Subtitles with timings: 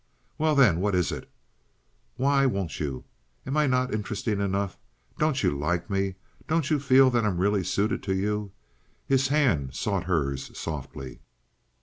[0.39, 1.29] "Well, then, what is it?
[2.15, 3.03] Why won't you?
[3.45, 4.79] Am I not interesting enough?
[5.19, 6.15] Don't you like me?
[6.47, 8.51] Don't you feel that I'm really suited to you?"
[9.05, 11.19] His hand sought hers softly.